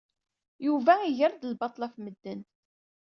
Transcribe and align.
Yuba 0.65 0.93
iger-d 1.01 1.43
lbaṭel 1.51 1.81
ɣef 1.83 1.95
medden. 2.03 2.41